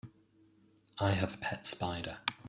I 0.97 1.11
have 1.11 1.35
a 1.35 1.37
pet 1.37 1.67
spider. 1.67 2.17